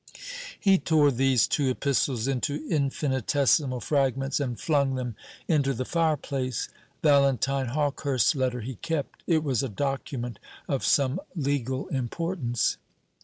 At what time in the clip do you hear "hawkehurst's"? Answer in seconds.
7.67-8.33